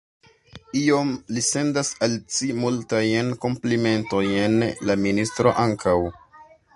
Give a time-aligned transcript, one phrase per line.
[0.79, 4.57] Iom; li sendas al ci multajn komplimentojn;
[4.91, 5.97] la ministro ankaŭ.